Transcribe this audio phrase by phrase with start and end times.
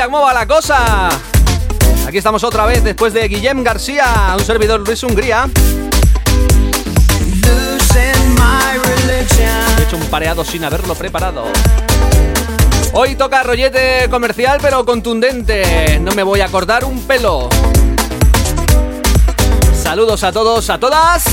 [0.00, 0.06] familia?
[0.06, 1.08] ¿Cómo va la cosa?
[2.06, 5.48] Aquí estamos otra vez después de Guillem García, un servidor Luis Hungría.
[9.78, 11.44] He hecho un pareado sin haberlo preparado.
[12.92, 15.98] Hoy toca rollete comercial pero contundente.
[16.00, 17.48] No me voy a acordar un pelo.
[19.74, 21.24] Saludos a todos, a todas.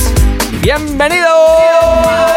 [0.62, 2.37] ¡Bienvenidos!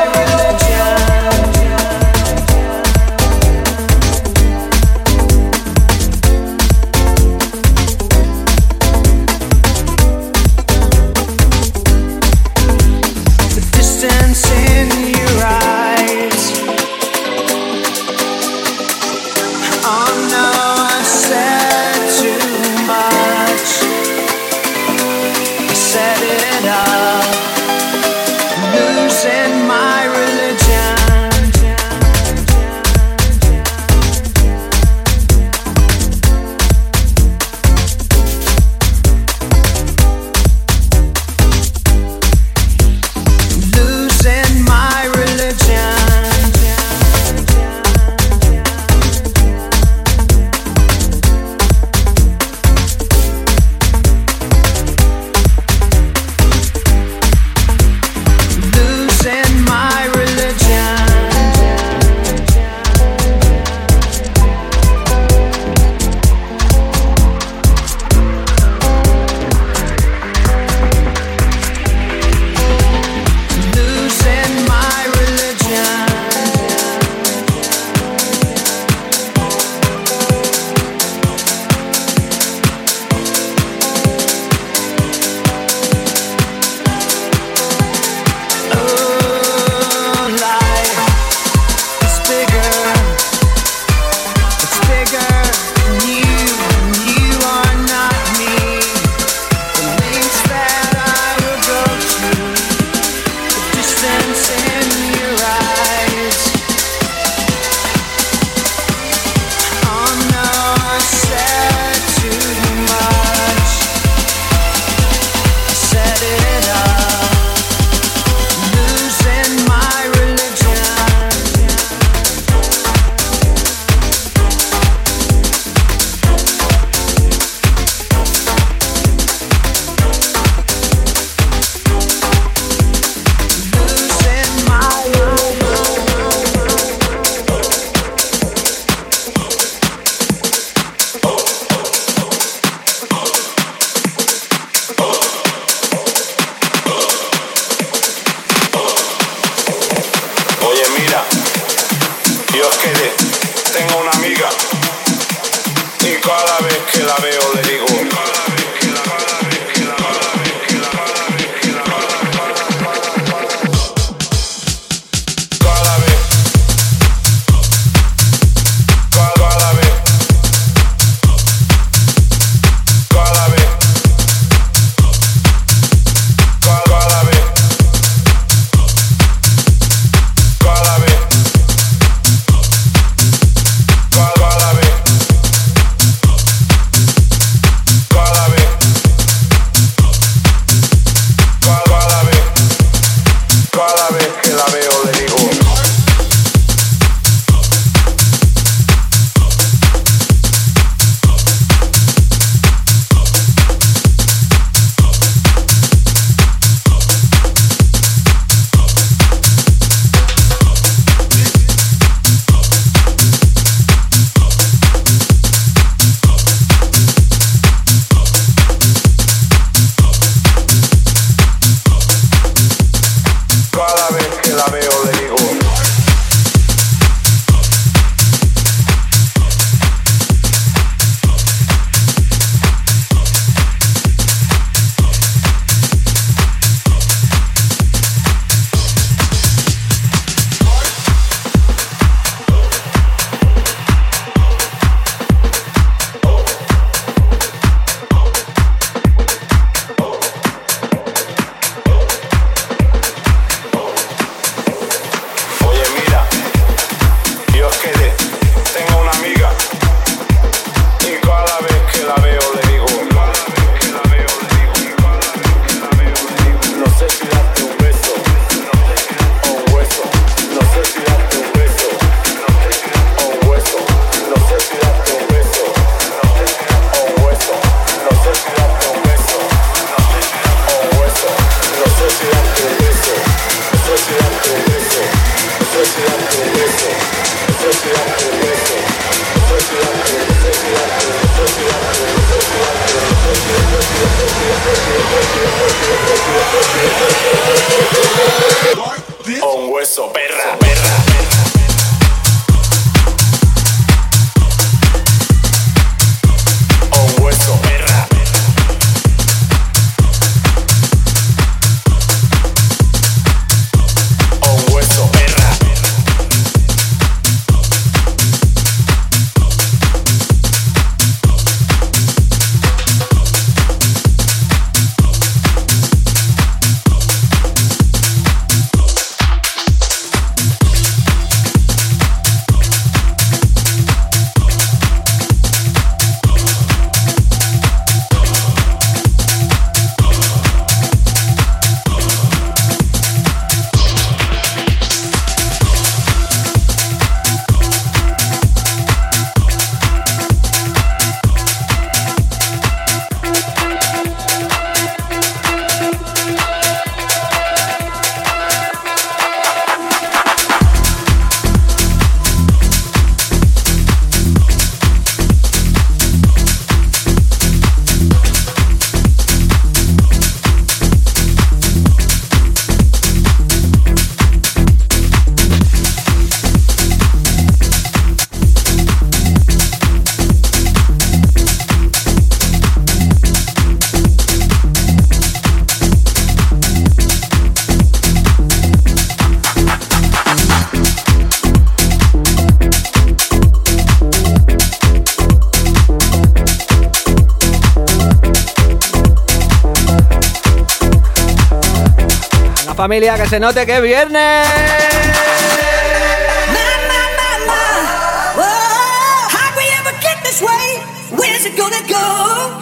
[402.90, 404.48] familia, que se note que es viernes.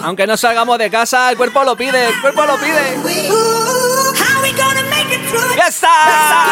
[0.03, 2.99] Aunque no salgamos de casa, el cuerpo lo pide, el cuerpo lo pide.
[5.55, 5.57] Está!
[5.57, 6.49] ¡Ya está!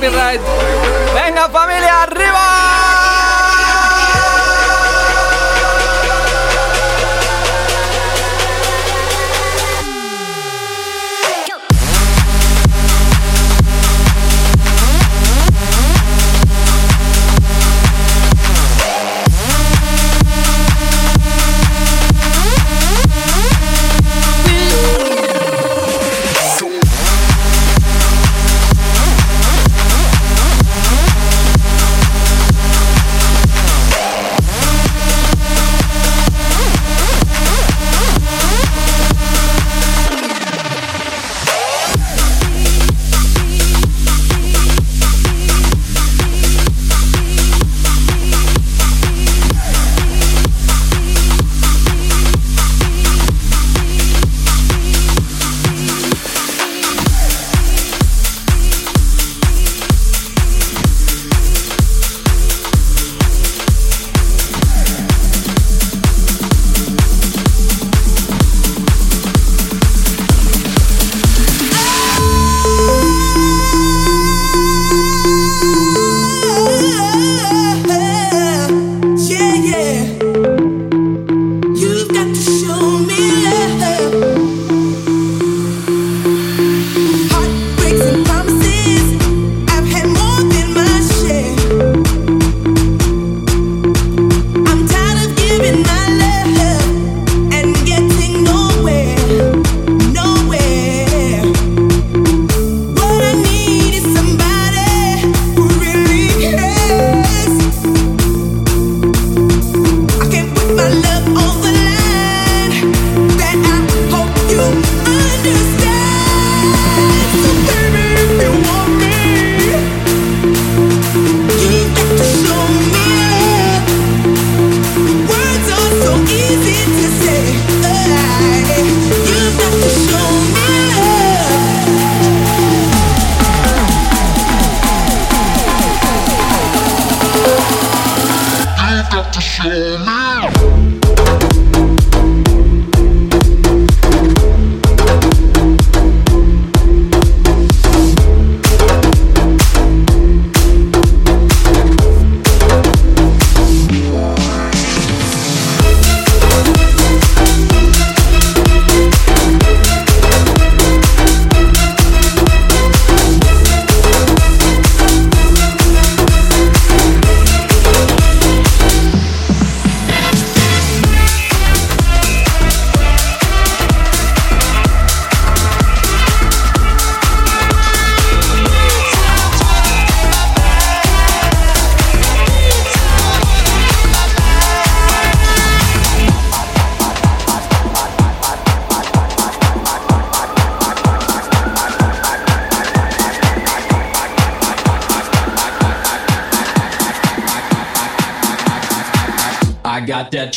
[0.00, 0.57] Copyright.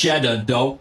[0.02, 0.81] Cheddar dough.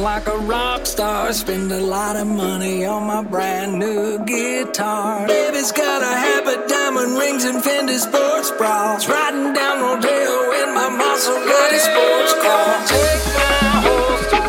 [0.00, 1.32] like a rock star.
[1.32, 5.26] Spend a lot of money on my brand new guitar.
[5.26, 9.08] Baby's got a habit, diamond rings, and Fendi sports bras.
[9.08, 12.86] Riding down Rodeo in my Maserati sports car.
[12.86, 14.39] Take my horse.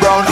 [0.00, 0.31] around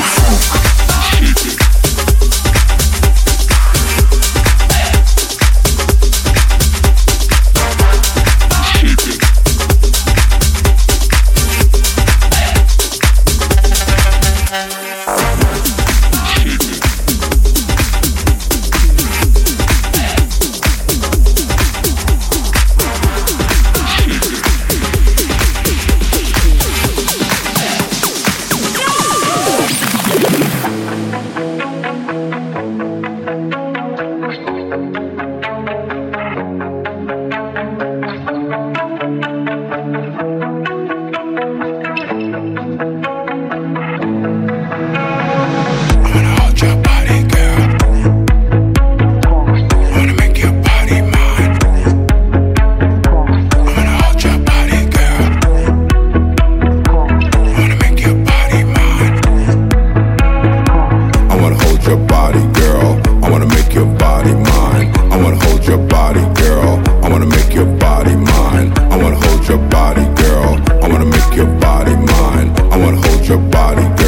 [73.31, 73.99] your body,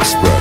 [0.00, 0.37] Express.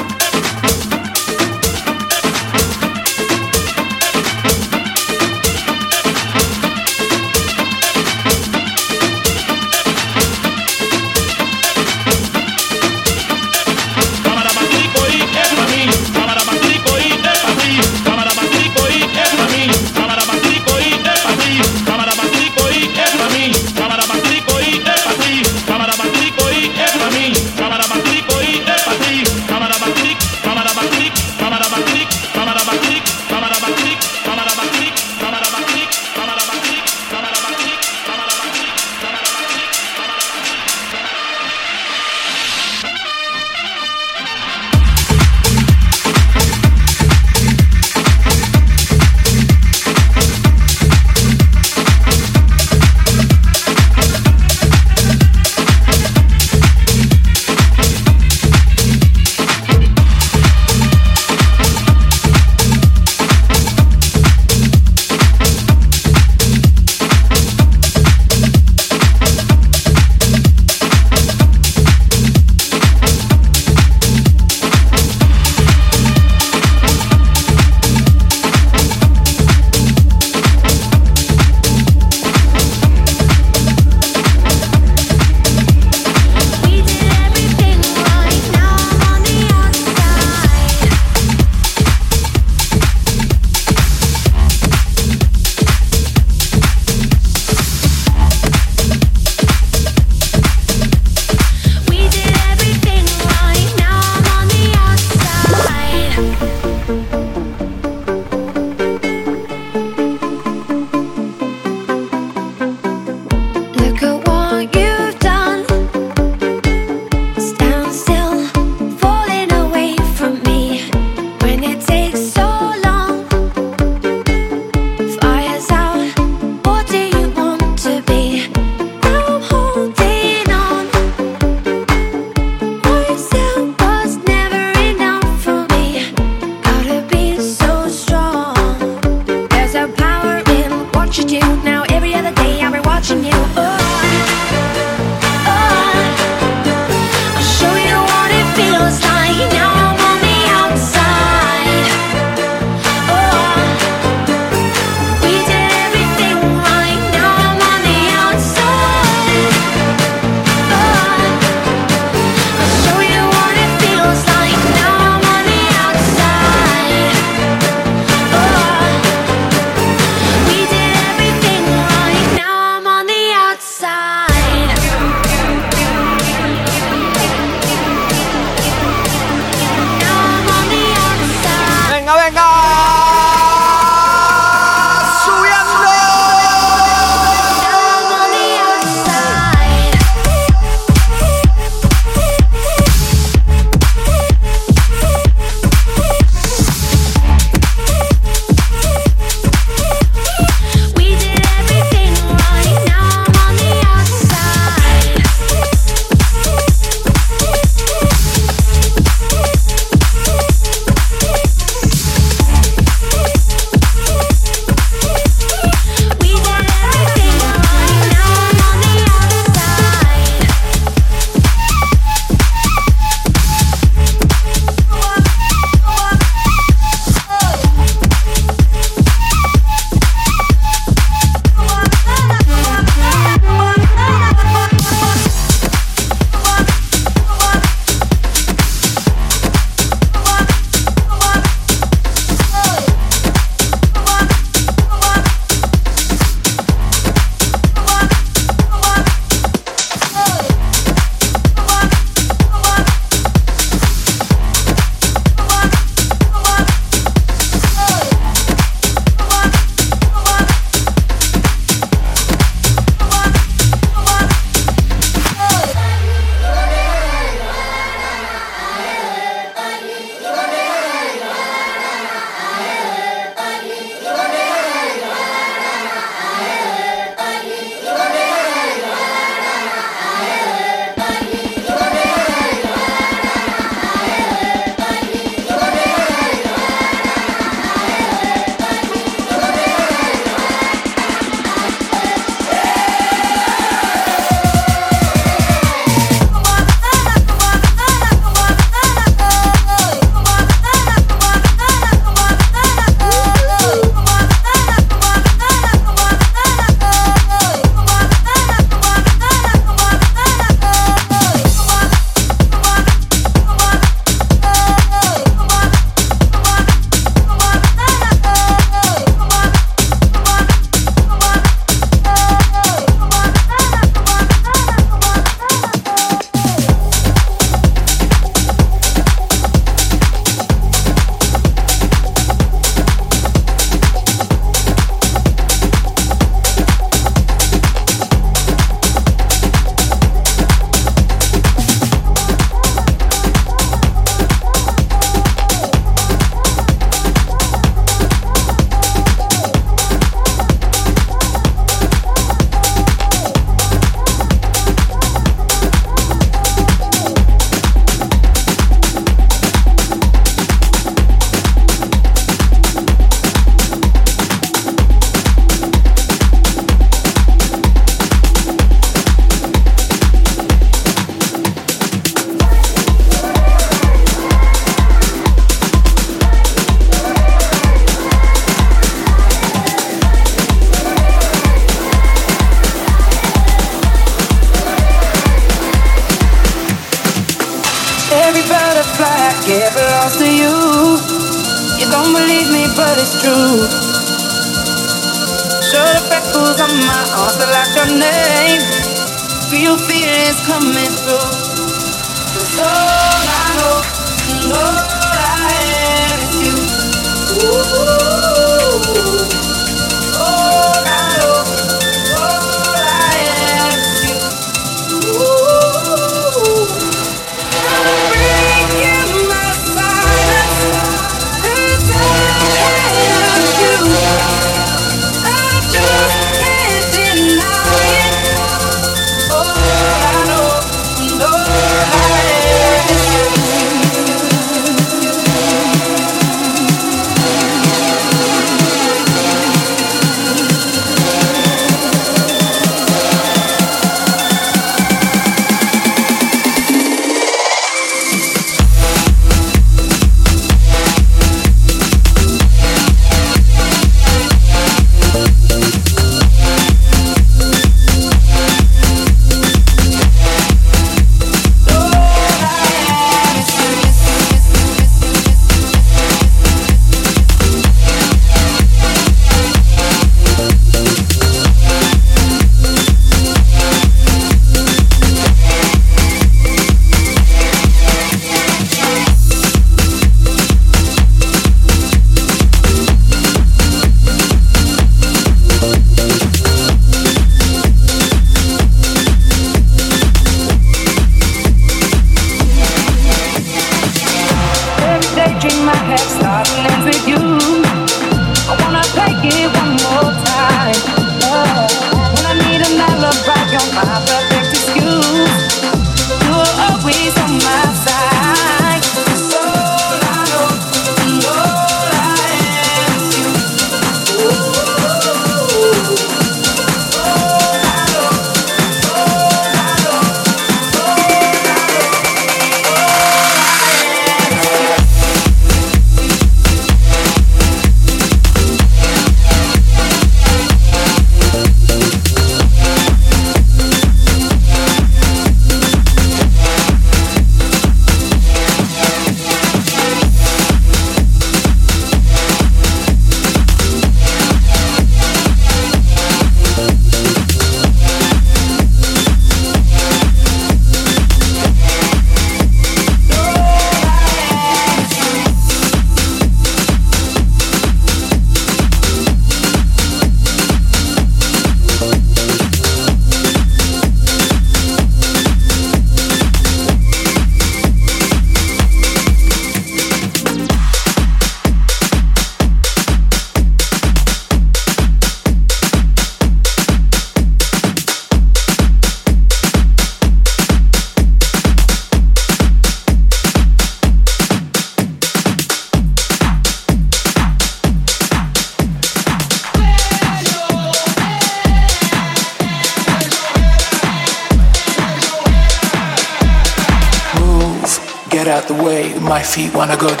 [599.31, 600.00] feet wanna go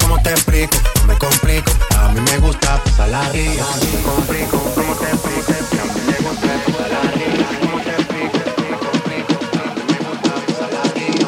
[0.00, 0.76] ¿Cómo te explico?
[1.06, 1.72] Me complico.
[1.98, 3.64] A mí me gusta pasar la rica.
[4.04, 5.52] complico, ¿cómo te explico?
[5.52, 7.46] A mí me gusta pasar la rica.
[7.60, 8.38] ¿Cómo te explico?
[8.58, 9.34] No me complico.
[9.58, 11.26] A mí me gusta pasar la rica.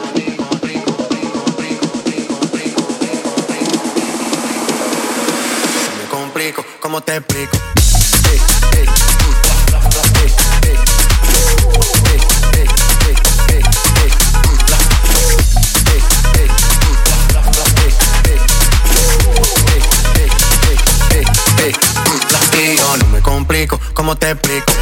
[6.10, 7.73] Complico, ¿cómo te explico?
[24.04, 24.73] ¿cómo te explico?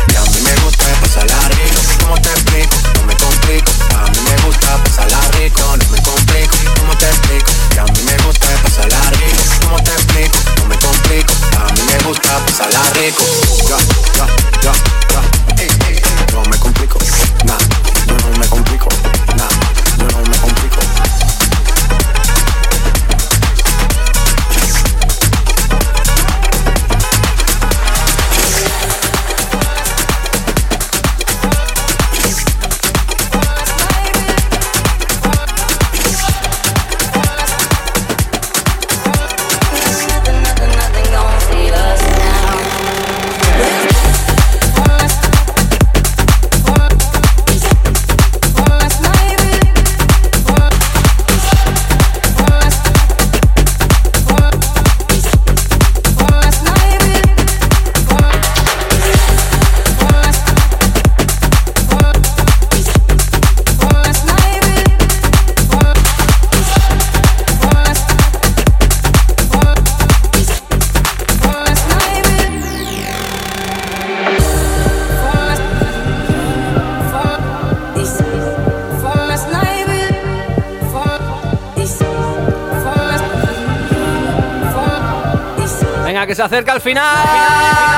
[86.43, 87.92] Se acerca al final.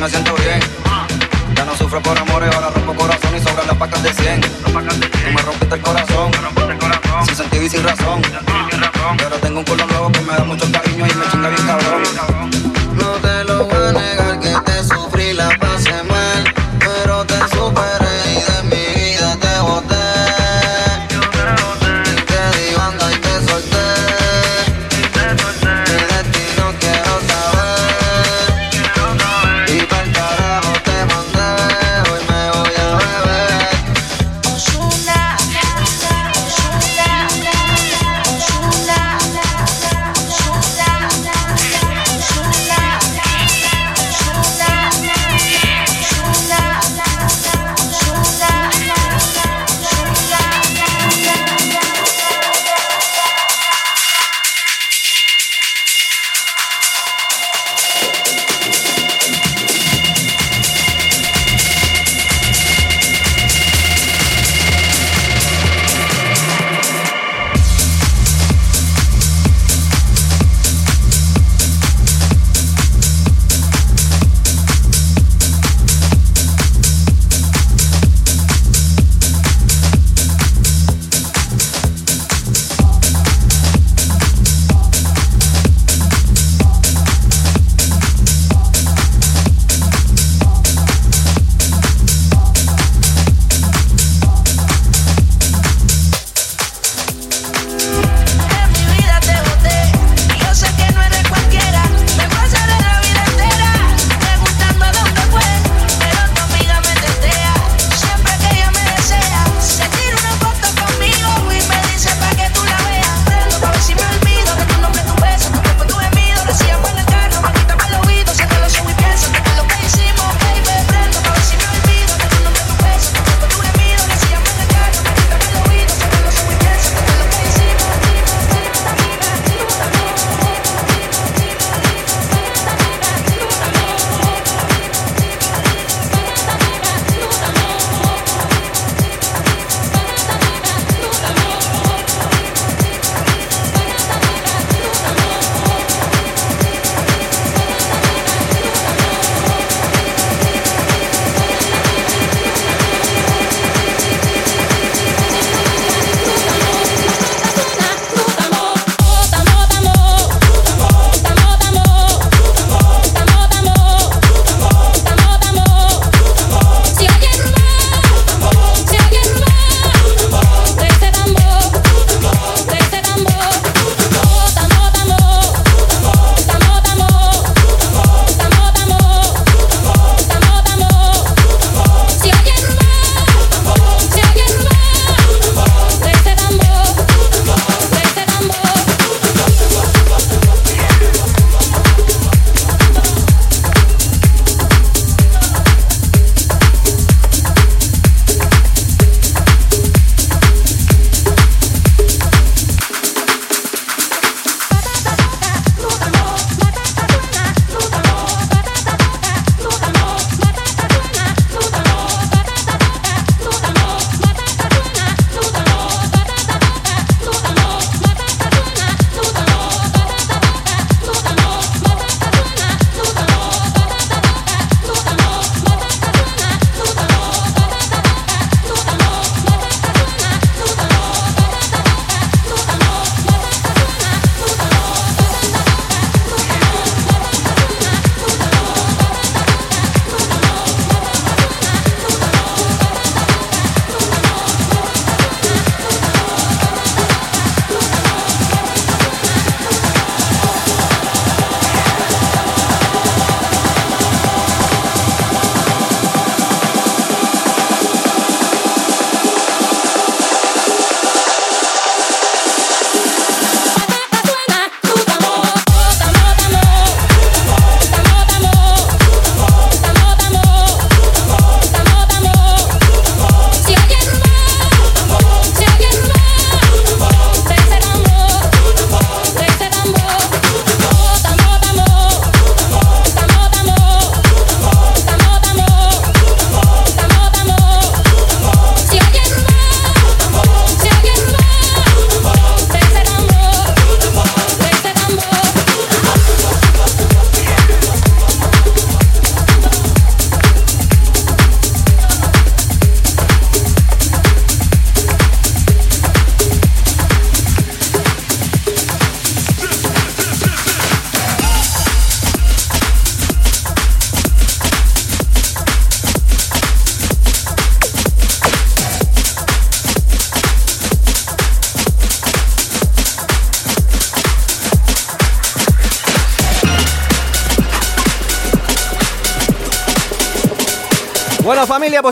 [0.00, 0.60] me siento bien.
[1.54, 4.40] Ya no sufro por amores, ahora rompo corazón y sobran las pacas de 100.
[4.40, 6.30] Tú me rompiste el corazón,
[7.26, 8.22] sin sentido y sin razón.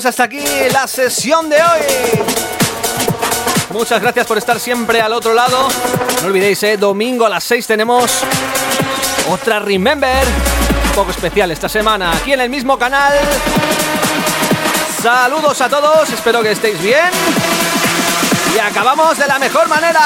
[0.07, 1.81] hasta aquí la sesión de hoy.
[3.71, 5.69] Muchas gracias por estar siempre al otro lado.
[6.23, 8.21] No olvidéis, eh, domingo a las 6 tenemos
[9.31, 10.27] otra Remember.
[10.89, 13.13] Un poco especial esta semana aquí en el mismo canal.
[15.03, 17.11] Saludos a todos, espero que estéis bien.
[18.55, 20.01] Y acabamos de la mejor manera.